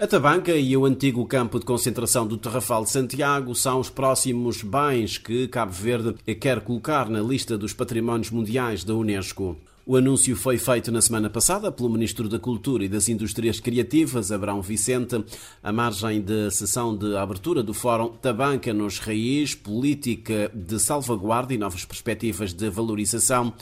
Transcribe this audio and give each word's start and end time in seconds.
A 0.00 0.06
Tabanca 0.06 0.52
e 0.52 0.76
o 0.76 0.84
antigo 0.84 1.26
campo 1.26 1.58
de 1.58 1.66
concentração 1.66 2.24
do 2.24 2.36
Terrafal 2.36 2.84
de 2.84 2.90
Santiago 2.90 3.52
são 3.52 3.80
os 3.80 3.90
próximos 3.90 4.62
bens 4.62 5.18
que 5.18 5.48
Cabo 5.48 5.72
Verde 5.72 6.14
quer 6.36 6.60
colocar 6.60 7.10
na 7.10 7.20
lista 7.20 7.58
dos 7.58 7.72
patrimónios 7.72 8.30
mundiais 8.30 8.84
da 8.84 8.94
Unesco. 8.94 9.56
O 9.84 9.96
anúncio 9.96 10.36
foi 10.36 10.56
feito 10.56 10.92
na 10.92 11.00
semana 11.00 11.28
passada 11.28 11.72
pelo 11.72 11.90
Ministro 11.90 12.28
da 12.28 12.38
Cultura 12.38 12.84
e 12.84 12.88
das 12.88 13.08
Indústrias 13.08 13.58
Criativas, 13.58 14.30
Abrão 14.30 14.62
Vicente, 14.62 15.20
à 15.60 15.72
margem 15.72 16.20
da 16.20 16.48
sessão 16.48 16.96
de 16.96 17.16
abertura 17.16 17.60
do 17.60 17.74
Fórum 17.74 18.10
Tabanca 18.22 18.72
nos 18.72 19.00
Raiz, 19.00 19.56
Política 19.56 20.48
de 20.54 20.78
Salvaguarda 20.78 21.52
e 21.52 21.58
Novas 21.58 21.84
Perspectivas 21.84 22.52
de 22.52 22.70
Valorização 22.70 23.52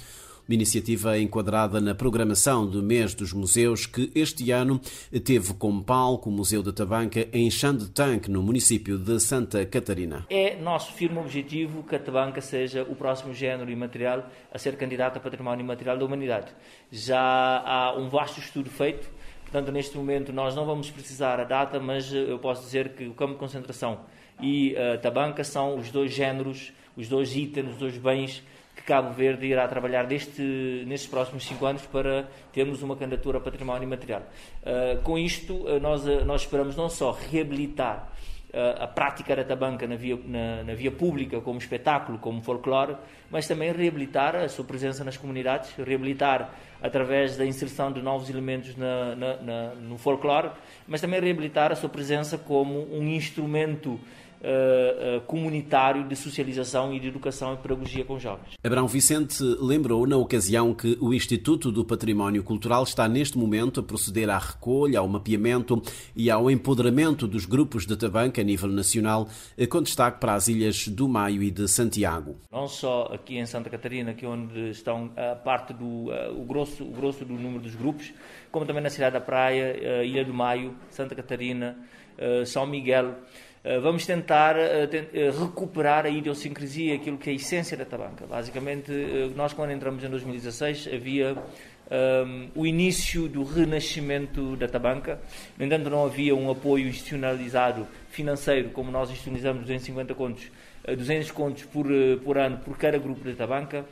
uma 0.49 0.55
iniciativa 0.55 1.19
enquadrada 1.19 1.81
na 1.81 1.93
programação 1.93 2.65
do 2.65 2.81
mês 2.81 3.15
dos 3.15 3.33
museus 3.33 3.85
que 3.85 4.13
este 4.15 4.53
ano 4.53 4.81
teve 5.25 5.53
como 5.55 5.83
palco 5.83 6.31
o 6.31 6.33
Museu 6.33 6.63
da 6.63 6.73
Tabanca 6.73 7.27
em 7.33 7.51
Xandetanque, 7.51 8.31
no 8.31 8.43
município 8.43 8.97
de 8.97 9.19
Santa 9.19 9.67
Catarina. 9.67 10.25
É 10.31 10.55
nosso 10.55 10.93
firme 10.93 11.19
objetivo 11.19 11.83
que 11.83 11.97
a 11.97 11.99
Tabanca 11.99 12.41
seja 12.41 12.85
o 12.85 12.95
próximo 12.95 13.35
género 13.35 13.71
imaterial 13.71 14.31
a 14.53 14.59
ser 14.59 14.77
candidato 14.77 15.17
a 15.17 15.21
património 15.21 15.65
imaterial 15.65 15.99
da 15.99 16.05
humanidade. 16.05 16.53
Já 16.93 17.19
há 17.19 17.97
um 17.99 18.09
vasto 18.09 18.39
estudo 18.39 18.71
feito, 18.71 19.11
portanto, 19.43 19.73
neste 19.73 19.97
momento 19.97 20.33
nós 20.33 20.55
não 20.55 20.65
vamos 20.65 20.89
precisar 20.91 21.41
a 21.41 21.45
data, 21.45 21.81
mas 21.81 22.13
eu 22.13 22.39
posso 22.39 22.63
dizer 22.63 22.91
que 22.91 23.05
o 23.07 23.15
campo 23.15 23.33
de 23.33 23.41
concentração 23.41 23.99
e 24.41 24.77
a 24.77 24.97
Tabanca 24.99 25.43
são 25.43 25.77
os 25.77 25.91
dois 25.91 26.13
géneros, 26.13 26.73
os 26.97 27.09
dois 27.09 27.35
itens, 27.35 27.73
os 27.73 27.77
dois 27.77 27.99
bens 27.99 28.45
que 28.77 28.83
Cabo 28.83 29.11
Verde 29.13 29.47
irá 29.47 29.67
trabalhar 29.67 30.05
deste, 30.05 30.85
nestes 30.87 31.09
próximos 31.09 31.47
cinco 31.47 31.65
anos 31.65 31.83
para 31.87 32.29
termos 32.53 32.83
uma 32.83 32.95
candidatura 32.95 33.39
a 33.39 33.41
património 33.41 33.85
imaterial. 33.85 34.23
Uh, 34.63 35.03
com 35.03 35.19
isto, 35.19 35.55
uh, 35.55 35.81
nós, 35.81 36.07
uh, 36.07 36.25
nós 36.27 36.43
esperamos 36.43 36.77
não 36.77 36.91
só 36.91 37.11
reabilitar 37.11 38.13
a 38.79 38.87
prática 38.87 39.37
da 39.37 39.45
tabanca 39.45 39.87
na 39.87 39.97
via, 39.97 40.19
na, 40.25 40.63
na, 40.63 40.75
via 40.75 40.91
pública, 40.91 41.43
como 41.43 41.59
espetáculo, 41.59 42.17
como 42.17 42.41
folclore, 42.41 42.97
mas 43.31 43.47
também 43.47 43.71
reabilitar 43.71 44.35
a 44.35 44.49
sua 44.49 44.65
presença 44.65 45.05
nas 45.05 45.15
comunidades, 45.15 45.73
reabilitar 45.77 46.55
através 46.81 47.37
da 47.37 47.45
inserção 47.45 47.93
de 47.93 48.01
novos 48.01 48.31
elementos 48.31 48.75
na, 48.75 49.15
na, 49.15 49.75
no 49.75 49.99
folclore, 49.99 50.53
mas 50.89 51.03
também 51.03 51.21
reabilitar 51.21 51.71
a 51.71 51.75
sua 51.75 51.91
presença 51.91 52.39
como 52.39 52.87
um 52.97 53.07
instrumento 53.09 54.01
uh, 54.47 55.21
comunitário 55.23 56.07
de 56.07 56.15
socialização 56.15 56.95
e 56.95 57.01
de 57.01 57.09
educação 57.09 57.55
e 57.55 57.57
pedagogia 57.57 58.05
com 58.05 58.19
jovens. 58.19 58.55
Abrão 58.63 58.87
Vicente 58.87 59.43
lembrou 59.61 60.07
na 60.07 60.17
ocasião 60.17 60.73
que 60.73 60.97
o 61.01 61.13
Instituto 61.13 61.73
do 61.73 61.85
Património 61.85 62.43
Cultural 62.45 62.85
está 62.85 63.09
neste 63.09 63.37
momento 63.37 63.81
a 63.81 63.83
proceder 63.83 64.31
à 64.31 64.39
recolha, 64.39 65.01
ao 65.01 65.09
mapeamento 65.09 65.83
e 66.15 66.31
ao 66.31 66.51
empoderamento 66.51 67.27
dos 67.27 67.45
grupos 67.45 67.87
de 67.87 67.97
tabanca 67.97 68.41
a 68.41 68.45
nível 68.45 68.69
nacional, 68.69 69.29
eh, 69.59 69.67
com 69.67 69.83
destaque 69.83 70.21
para 70.21 70.35
as 70.35 70.49
ilhas 70.49 70.89
do 70.89 71.09
Maio 71.09 71.43
e 71.43 71.51
de 71.51 71.67
Santiago. 71.67 72.37
Não 72.53 72.69
só 72.69 73.11
aqui 73.13 73.37
em 73.39 73.47
Santa 73.47 73.69
Catarina, 73.69 74.15
que 74.15 74.25
é 74.25 74.29
onde 74.29 74.71
estão 74.71 75.11
a 75.17 75.35
parte 75.35 75.73
do 75.73 76.11
o 76.37 76.45
grosso, 76.45 76.85
o 76.85 76.91
grosso 76.91 77.25
do 77.25 77.35
número 77.35 77.63
dos 77.63 77.75
grupos, 77.75 78.13
como 78.51 78.65
também 78.65 78.83
na 78.83 78.91
cidade 78.91 79.15
da 79.15 79.21
Praia, 79.21 80.05
Ilha 80.05 80.25
do 80.25 80.33
Maio, 80.33 80.75
Santa 80.91 81.15
Catarina, 81.15 81.77
São 82.45 82.67
Miguel. 82.67 83.15
Eh, 83.69 83.81
vamos 83.81 84.07
tentar 84.07 84.57
eh, 84.57 84.89
eh, 85.13 85.31
recuperar 85.37 86.07
a 86.07 86.09
idiosincrasia, 86.09 86.95
aquilo 86.95 87.19
que 87.19 87.31
é 87.31 87.33
a 87.33 87.35
essência 87.35 87.77
da 87.77 87.85
tabanca. 87.85 88.25
Basicamente, 88.25 88.93
nós 89.35 89.53
quando 89.53 89.73
entramos 89.73 90.05
em 90.05 90.09
2016 90.09 90.89
havia 90.95 91.33
um, 91.35 91.37
ehm, 91.91 92.49
o 92.55 92.65
início 92.65 93.27
do 93.29 93.43
renascimento 93.43 94.55
da 94.55 94.69
tabanca. 94.69 95.19
No 95.59 95.65
entanto, 95.65 95.91
não 95.91 96.07
havia 96.07 96.33
um 96.33 96.49
apoio 96.49 96.87
institucionalizado 96.87 97.89
financeiro, 98.09 98.71
como 98.71 98.93
nós 98.93 99.11
institucionalizamos 99.11 99.63
250 99.63 100.15
contos, 100.15 100.49
200 100.87 101.33
contos 101.33 101.65
por, 101.65 101.89
por 102.23 102.39
ano 102.39 102.59
por 102.59 102.79
cada 102.79 102.99
grupo 102.99 103.25
da 103.25 103.35
tabanca. 103.35 103.85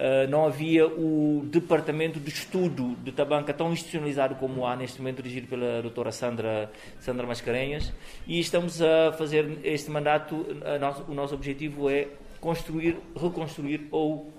Uh, 0.00 0.26
não 0.30 0.46
havia 0.46 0.86
o 0.86 1.42
departamento 1.44 2.18
de 2.18 2.30
estudo 2.30 2.96
de 3.04 3.12
tabanca 3.12 3.52
tão 3.52 3.70
institucionalizado 3.70 4.34
como 4.36 4.66
há 4.66 4.74
neste 4.74 4.98
momento, 4.98 5.22
dirigido 5.22 5.46
pela 5.46 5.82
doutora 5.82 6.10
Sandra, 6.10 6.72
Sandra 6.98 7.26
Mascarenhas, 7.26 7.92
e 8.26 8.40
estamos 8.40 8.80
a 8.80 9.12
fazer 9.12 9.58
este 9.62 9.90
mandato, 9.90 10.46
nosso, 10.80 11.04
o 11.06 11.12
nosso 11.12 11.34
objetivo 11.34 11.90
é 11.90 12.08
construir, 12.40 12.96
reconstruir 13.14 13.88
ou 13.90 14.32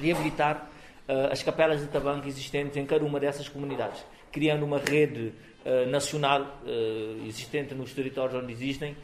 reabilitar 0.00 0.70
uh, 1.08 1.32
as 1.32 1.42
capelas 1.42 1.80
de 1.80 1.88
tabanca 1.88 2.28
existentes 2.28 2.76
em 2.76 2.86
cada 2.86 3.04
uma 3.04 3.18
dessas 3.18 3.48
comunidades, 3.48 4.06
criando 4.30 4.64
uma 4.64 4.78
rede 4.78 5.32
uh, 5.66 5.90
nacional 5.90 6.62
existente 7.26 7.74
nos 7.74 7.92
territórios 7.92 8.40
onde 8.40 8.52
existem, 8.52 8.96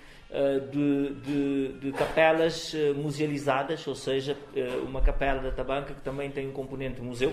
de, 0.72 1.14
de, 1.14 1.72
de, 1.80 1.92
capelas 1.92 2.74
eh, 2.74 2.92
musealizadas, 2.92 3.86
ou 3.86 3.94
seja, 3.94 4.36
eh, 4.56 4.80
uma 4.84 5.00
capela 5.00 5.40
da 5.40 5.52
Tabanca 5.52 5.94
que 5.94 6.00
também 6.00 6.28
tem 6.30 6.48
um 6.48 6.52
componente 6.52 7.00
museu, 7.00 7.32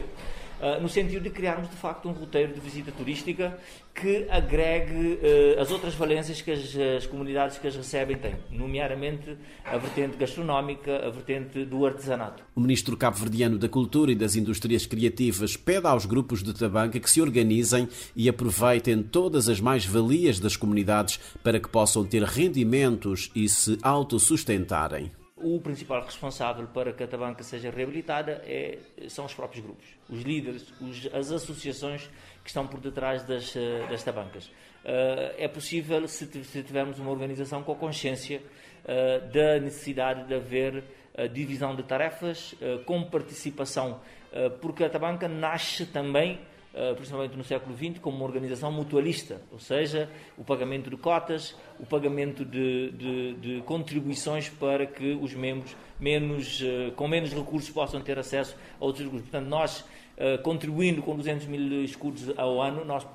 no 0.79 0.87
sentido 0.87 1.23
de 1.23 1.31
criarmos 1.31 1.71
de 1.71 1.75
facto 1.75 2.07
um 2.07 2.11
roteiro 2.11 2.53
de 2.53 2.59
visita 2.59 2.91
turística 2.91 3.57
que 3.95 4.27
agregue 4.29 5.19
as 5.59 5.71
outras 5.71 5.95
valências 5.95 6.39
que 6.39 6.51
as, 6.51 6.75
as, 6.97 7.07
comunidades 7.07 7.57
que 7.57 7.67
as 7.67 7.75
recebem 7.75 8.15
têm, 8.15 8.35
nomeadamente 8.51 9.35
a 9.65 9.75
vertente 9.77 10.17
gastronómica, 10.17 11.03
a 11.03 11.09
vertente 11.09 11.65
do 11.65 11.83
artesanato. 11.83 12.43
O 12.55 12.61
ministro 12.61 12.95
cabo-verdiano 12.95 13.57
da 13.57 13.67
Cultura 13.67 14.11
e 14.11 14.15
das 14.15 14.35
Indústrias 14.35 14.85
Criativas 14.85 15.57
pede 15.57 15.87
aos 15.87 16.05
grupos 16.05 16.43
de 16.43 16.53
tabanca 16.53 16.99
que 16.99 17.09
se 17.09 17.19
organizem 17.19 17.89
e 18.15 18.29
aproveitem 18.29 19.01
todas 19.01 19.49
as 19.49 19.59
mais-valias 19.59 20.39
das 20.39 20.55
comunidades 20.55 21.19
para 21.43 21.59
que 21.59 21.67
possam 21.67 22.05
ter 22.05 22.23
e 23.35 23.47
se 23.47 23.77
autossustentarem. 23.81 25.11
O 25.35 25.59
principal 25.59 26.03
responsável 26.05 26.67
para 26.67 26.93
que 26.93 27.03
a 27.03 27.07
tabanca 27.07 27.43
seja 27.43 27.71
reabilitada 27.71 28.43
é, 28.45 28.77
são 29.07 29.25
os 29.25 29.33
próprios 29.33 29.63
grupos, 29.63 29.85
os 30.07 30.21
líderes, 30.21 30.71
os, 30.79 31.07
as 31.13 31.31
associações 31.31 32.09
que 32.43 32.49
estão 32.49 32.67
por 32.67 32.79
detrás 32.79 33.23
das, 33.23 33.55
eh, 33.55 33.87
das 33.89 34.03
tabancas. 34.03 34.45
Uh, 34.45 35.33
é 35.37 35.47
possível 35.47 36.07
se, 36.07 36.25
se, 36.43 36.63
tivermos 36.63 36.97
uma 36.97 37.11
organização 37.11 37.61
com 37.61 37.75
consciência 37.75 38.41
uh, 38.83 39.31
da 39.31 39.59
necessidade 39.59 40.27
de 40.27 40.33
haver 40.33 40.83
divisão 41.33 41.75
de 41.75 41.83
tarefas, 41.83 42.55
com 42.85 43.03
participação, 43.03 43.99
porque 44.61 44.81
a 44.85 44.89
tabanca 44.89 45.27
nasce 45.27 45.85
também 45.85 46.39
principalmente 46.95 47.35
no 47.35 47.43
século 47.43 47.75
XX, 47.75 47.99
como 47.99 48.15
uma 48.17 48.25
organização 48.25 48.71
mutualista, 48.71 49.41
ou 49.51 49.59
seja, 49.59 50.09
o 50.37 50.43
pagamento 50.43 50.89
de 50.89 50.95
cotas, 50.95 51.55
o 51.79 51.85
pagamento 51.85 52.45
de, 52.45 52.91
de, 52.91 53.33
de 53.33 53.61
contribuições 53.63 54.47
para 54.49 54.85
que 54.85 55.17
os 55.21 55.33
membros 55.33 55.75
menos, 56.01 56.61
uh, 56.61 56.91
com 56.95 57.07
menos 57.07 57.31
recursos 57.31 57.69
possam 57.69 58.01
ter 58.01 58.17
acesso 58.17 58.57
a 58.79 58.83
outros 58.83 59.05
recursos. 59.05 59.29
Portanto, 59.29 59.47
nós, 59.47 59.81
uh, 59.81 60.41
contribuindo 60.41 61.01
com 61.03 61.15
200 61.15 61.45
mil 61.45 61.83
escudos 61.83 62.37
ao 62.37 62.59
ano, 62.59 62.83
nós 62.83 63.05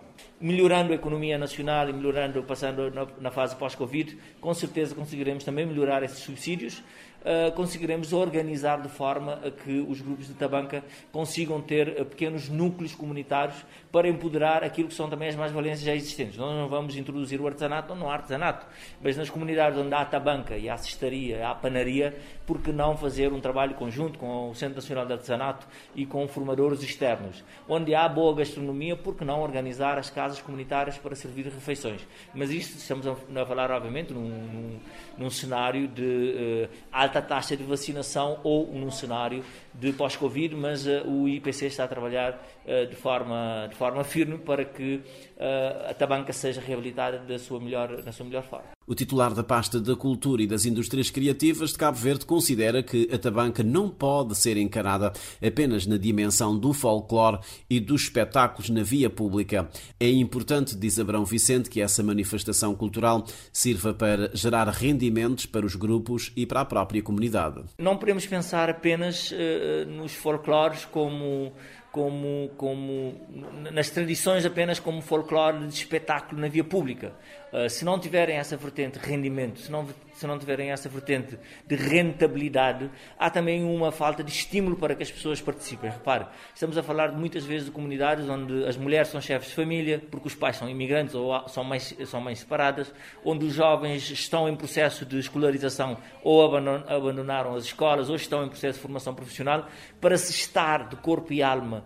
melhorando 0.41 0.92
a 0.92 0.94
economia 0.94 1.38
nacional 1.38 1.88
e 1.88 1.92
melhorando, 1.92 2.42
passando 2.42 2.91
na, 2.91 3.06
na 3.20 3.30
fase 3.30 3.56
pós-Covid, 3.56 4.19
com 4.41 4.52
certeza 4.52 4.94
conseguiremos 4.94 5.44
também 5.44 5.64
melhorar 5.64 6.02
esses 6.02 6.19
subsídios, 6.19 6.82
uh, 7.26 7.52
conseguiremos 7.52 8.12
organizar 8.12 8.80
de 8.80 8.88
forma 8.88 9.41
a 9.44 9.50
que 9.50 9.80
os 9.88 10.00
grupos 10.00 10.28
de 10.28 10.34
tabanca 10.34 10.84
consigam 11.10 11.60
ter 11.60 12.00
uh, 12.00 12.04
pequenos 12.04 12.48
núcleos 12.48 12.94
comunitários 12.94 13.64
para 13.91 14.08
empoderar 14.08 14.62
aquilo 14.62 14.88
que 14.88 14.94
são 14.94 15.08
também 15.08 15.28
as 15.28 15.36
mais-valências 15.36 15.80
já 15.80 15.94
existentes. 15.94 16.36
Nós 16.36 16.54
não 16.54 16.69
vamos 16.69 16.96
introduzir 16.96 17.41
o 17.41 17.46
artesanato, 17.46 17.94
não 17.94 18.10
há 18.10 18.14
artesanato, 18.14 18.66
mas 19.02 19.16
nas 19.16 19.30
comunidades 19.30 19.78
onde 19.78 19.94
há 19.94 20.04
tabanca 20.04 20.56
e 20.56 20.69
há 20.69 20.76
cestaria, 20.76 21.48
há 21.48 21.54
panaria, 21.54 22.14
por 22.46 22.60
que 22.60 22.72
não 22.72 22.96
fazer 22.96 23.32
um 23.32 23.41
trabalho 23.41 23.75
conjunto 23.75 24.19
com 24.19 24.50
o 24.50 24.55
Centro 24.55 24.76
Nacional 24.76 25.06
de 25.06 25.14
Artesanato 25.14 25.66
e 25.94 26.06
com 26.06 26.28
formadores 26.28 26.82
externos? 26.82 27.43
Onde 27.69 27.94
há 27.94 28.08
boa 28.08 28.34
gastronomia, 28.37 28.96
por 28.96 29.16
que 29.16 29.25
não 29.25 29.40
organizar 29.40 29.99
as 29.99 30.11
casas 30.11 30.25
comunitárias 30.40 30.99
para 30.99 31.14
servir 31.14 31.44
refeições. 31.44 32.00
Mas 32.34 32.50
isto 32.50 32.76
estamos 32.76 33.06
a 33.06 33.46
falar, 33.46 33.70
obviamente, 33.70 34.12
num, 34.12 34.28
num, 34.28 34.81
num 35.19 35.31
cenário 35.31 35.88
de 35.88 36.69
uh, 36.70 36.76
alta 36.93 37.23
taxa 37.23 37.56
de 37.56 37.62
vacinação 37.62 38.40
ou 38.43 38.67
num 38.73 38.90
cenário 38.90 39.44
de 39.75 39.93
pós-Covid, 39.93 40.55
mas 40.55 40.87
uh, 40.87 41.02
o 41.06 41.28
IPC 41.28 41.67
está 41.67 41.84
a 41.84 41.88
trabalhar 41.88 42.32
uh, 42.64 42.87
de, 42.87 42.96
forma, 42.96 43.67
de 43.70 43.76
forma 43.76 44.05
firme 44.05 44.38
para 44.38 44.64
que 44.64 45.02
a 45.88 45.93
tabanca 45.93 46.32
seja 46.32 46.61
reabilitada 46.61 47.19
da 47.19 47.38
sua 47.38 47.61
melhor, 47.61 48.02
na 48.02 48.12
sua 48.12 48.25
melhor 48.25 48.43
forma. 48.43 48.75
O 48.88 48.94
titular 48.94 49.35
da 49.35 49.43
pasta 49.43 49.81
da 49.81 49.97
Cultura 49.97 50.43
e 50.43 50.47
das 50.47 50.65
Indústrias 50.65 51.11
Criativas 51.11 51.73
de 51.73 51.79
Cabo 51.79 51.99
Verde 51.99 52.25
considera 52.25 52.85
que 52.85 53.09
a 53.12 53.19
tabanca 53.19 53.65
não 53.65 53.88
pode 53.88 54.37
ser 54.37 54.56
encarada 54.56 55.12
apenas 55.44 55.87
na 55.87 55.97
dimensão 55.97 56.56
do 56.56 56.73
folclore 56.73 57.41
e 57.69 57.81
dos 57.81 58.03
espetáculos 58.03 58.71
na 58.71 58.85
via 58.85 59.11
pública. 59.11 59.69
É 59.99 60.09
importante, 60.09 60.77
diz 60.77 61.00
Abrão 61.00 61.25
Vicente, 61.25 61.69
que 61.69 61.81
essa 61.81 62.00
manifestação 62.00 62.77
cultural 62.77 63.27
sirva 63.53 63.93
para 63.93 64.31
gerar 64.35 64.69
rendimentos 64.69 65.47
para 65.47 65.67
os 65.67 65.75
grupos 65.75 66.31
e 66.37 66.47
para 66.47 66.61
a 66.61 66.65
própria 66.65 67.03
comunidade. 67.03 67.65
Não 67.79 67.97
podemos 67.97 68.25
pensar 68.25 68.71
apenas 68.71 69.33
uh, 69.33 69.91
nos 69.91 70.12
folclores 70.15 70.85
como 70.85 71.53
como, 71.96 72.50
como 72.58 73.14
nas 73.72 73.88
tradições 73.88 74.44
apenas 74.44 74.78
como 74.78 75.00
folclore 75.00 75.66
de 75.66 75.72
espetáculo 75.72 76.38
na 76.38 76.46
via 76.46 76.62
pública. 76.62 77.14
Uh, 77.50 77.70
se 77.70 77.87
não 77.87 77.98
tiverem 77.98 78.37
essa 78.37 78.54
vertente 78.54 78.98
de 78.98 79.06
rendimento, 79.06 79.60
se 79.60 79.72
não, 79.72 79.88
se 80.12 80.26
não 80.26 80.38
tiverem 80.38 80.72
essa 80.72 80.90
vertente 80.90 81.38
de 81.66 81.75
rentabilidade, 81.75 82.90
há 83.19 83.31
também 83.31 83.64
uma 83.64 83.90
falta 83.90 84.22
de 84.22 84.31
estímulo 84.31 84.76
para 84.76 84.94
que 84.94 85.02
as 85.02 85.10
pessoas 85.10 85.40
participem. 85.40 85.88
Repare, 85.88 86.26
estamos 86.54 86.76
a 86.76 86.82
falar 86.82 87.12
muitas 87.12 87.46
vezes 87.46 87.64
de 87.64 87.72
comunidades 87.72 88.28
onde 88.28 88.66
as 88.66 88.76
mulheres 88.76 89.08
são 89.08 89.22
chefes 89.22 89.49
de 89.49 89.54
família, 89.54 90.02
porque 90.10 90.28
os 90.28 90.34
pais 90.34 90.56
são 90.56 90.69
imigrantes 90.69 91.14
ou 91.14 91.49
são 91.49 91.64
mães, 91.64 91.96
são 92.04 92.20
mães 92.20 92.40
separadas, 92.40 92.92
onde 93.25 93.46
os 93.46 93.54
jovens 93.54 94.10
estão 94.10 94.46
em 94.50 94.54
processo 94.54 95.06
de 95.06 95.19
escolarização 95.19 95.96
ou 96.22 96.44
abandonaram 96.44 97.54
as 97.54 97.64
escolas 97.64 98.10
ou 98.10 98.16
estão 98.16 98.44
em 98.44 98.49
processo 98.49 98.75
de 98.75 98.82
formação 98.82 99.14
profissional. 99.14 99.66
Para 99.99 100.19
se 100.19 100.31
estar 100.31 100.90
de 100.90 100.96
corpo 100.96 101.32
e 101.32 101.42
alma 101.42 101.86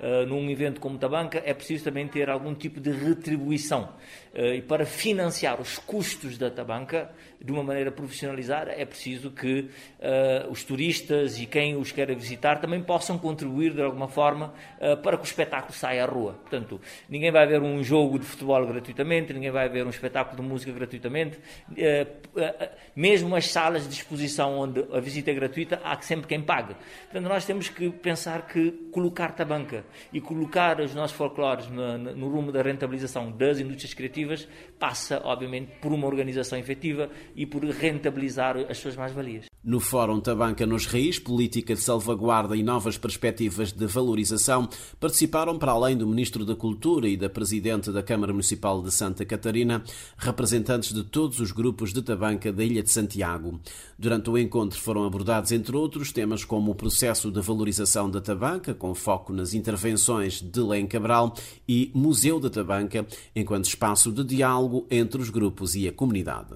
uh, 0.00 0.26
num 0.26 0.50
evento 0.50 0.80
como 0.80 0.98
Tabanca, 0.98 1.42
é 1.44 1.54
preciso 1.54 1.84
também 1.84 2.06
ter 2.06 2.28
algum 2.30 2.54
tipo 2.54 2.80
de 2.80 2.90
retribuição. 2.90 3.92
Uh, 4.34 4.54
e 4.54 4.62
para 4.62 4.84
financiar 4.84 5.60
os 5.60 5.78
custos 5.78 6.36
da 6.36 6.50
Tabanca 6.50 7.10
de 7.40 7.52
uma 7.52 7.62
maneira 7.62 7.92
profissionalizada, 7.92 8.72
é 8.72 8.84
preciso 8.84 9.30
que 9.30 9.60
uh, 9.60 10.50
os 10.50 10.64
turistas 10.64 11.38
e 11.38 11.46
quem 11.46 11.76
os 11.76 11.92
quer 11.92 12.14
visitar 12.14 12.60
também 12.60 12.82
possam 12.82 13.18
contribuir 13.18 13.72
de 13.74 13.82
alguma 13.82 14.08
forma 14.08 14.54
para 15.02 15.16
que 15.16 15.22
o 15.22 15.26
espetáculo 15.26 15.72
saia 15.72 16.04
à 16.04 16.06
rua. 16.06 16.32
Portanto, 16.32 16.80
ninguém 17.08 17.30
vai 17.30 17.46
ver 17.46 17.60
um 17.60 17.82
jogo 17.82 18.18
de 18.18 18.24
futebol 18.24 18.66
gratuitamente, 18.66 19.32
ninguém 19.32 19.50
vai 19.50 19.68
ver 19.68 19.86
um 19.86 19.90
espetáculo 19.90 20.42
de 20.42 20.48
música 20.48 20.72
gratuitamente. 20.72 21.38
mesmo 22.94 23.34
as 23.34 23.46
salas 23.48 23.86
de 23.88 23.94
exposição 23.94 24.58
onde 24.58 24.84
a 24.92 25.00
visita 25.00 25.30
é 25.30 25.34
gratuita, 25.34 25.80
há 25.84 26.00
sempre 26.00 26.26
quem 26.26 26.40
pague. 26.40 26.74
Portanto, 27.04 27.28
nós 27.28 27.44
temos 27.44 27.68
que 27.68 27.90
pensar 27.90 28.46
que 28.46 28.70
colocar 28.90 29.32
Tabanca 29.32 29.83
e 30.12 30.20
colocar 30.20 30.80
os 30.80 30.94
nossos 30.94 31.16
folclores 31.16 31.68
no, 31.68 31.98
no 31.98 32.28
rumo 32.28 32.52
da 32.52 32.62
rentabilização 32.62 33.30
das 33.30 33.58
indústrias 33.58 33.94
criativas 33.94 34.48
passa, 34.78 35.20
obviamente, 35.24 35.72
por 35.80 35.92
uma 35.92 36.06
organização 36.06 36.58
efetiva 36.58 37.10
e 37.34 37.46
por 37.46 37.64
rentabilizar 37.64 38.56
as 38.68 38.78
suas 38.78 38.96
mais-valias. 38.96 39.53
No 39.64 39.80
Fórum 39.80 40.20
Tabanca 40.20 40.66
nos 40.66 40.84
Reis, 40.84 41.18
Política 41.18 41.74
de 41.74 41.80
Salvaguarda 41.80 42.54
e 42.54 42.62
Novas 42.62 42.98
Perspectivas 42.98 43.72
de 43.72 43.86
Valorização, 43.86 44.68
participaram, 45.00 45.58
para 45.58 45.72
além 45.72 45.96
do 45.96 46.06
Ministro 46.06 46.44
da 46.44 46.54
Cultura 46.54 47.08
e 47.08 47.16
da 47.16 47.30
Presidente 47.30 47.90
da 47.90 48.02
Câmara 48.02 48.30
Municipal 48.30 48.82
de 48.82 48.92
Santa 48.92 49.24
Catarina, 49.24 49.82
representantes 50.18 50.92
de 50.92 51.02
todos 51.02 51.40
os 51.40 51.50
grupos 51.50 51.94
de 51.94 52.02
Tabanca 52.02 52.52
da 52.52 52.62
Ilha 52.62 52.82
de 52.82 52.90
Santiago. 52.90 53.58
Durante 53.98 54.28
o 54.28 54.36
encontro 54.36 54.78
foram 54.78 55.06
abordados, 55.06 55.50
entre 55.50 55.74
outros, 55.74 56.12
temas 56.12 56.44
como 56.44 56.72
o 56.72 56.74
processo 56.74 57.30
de 57.30 57.40
valorização 57.40 58.10
da 58.10 58.20
tabanca, 58.20 58.74
com 58.74 58.94
foco 58.94 59.32
nas 59.32 59.54
intervenções 59.54 60.42
de 60.42 60.60
Len 60.60 60.86
Cabral, 60.86 61.34
e 61.66 61.90
Museu 61.94 62.38
da 62.38 62.50
Tabanca, 62.50 63.06
enquanto 63.34 63.64
espaço 63.64 64.12
de 64.12 64.24
diálogo 64.24 64.86
entre 64.90 65.22
os 65.22 65.30
grupos 65.30 65.74
e 65.74 65.88
a 65.88 65.92
comunidade. 65.92 66.54